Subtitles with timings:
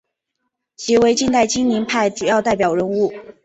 [0.77, 3.13] 其为近代金陵派主要代表人物。